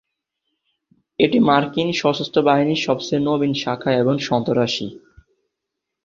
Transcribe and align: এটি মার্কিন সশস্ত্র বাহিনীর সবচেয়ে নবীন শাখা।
এটি 1.19 1.37
মার্কিন 1.39 1.89
সশস্ত্র 1.93 2.39
বাহিনীর 2.41 2.81
সবচেয়ে 2.81 3.25
নবীন 3.25 3.53
শাখা। 3.53 3.91